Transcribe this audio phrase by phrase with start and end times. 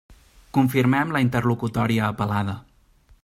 [0.57, 2.57] Confirmem la interlocutòria apel·lada.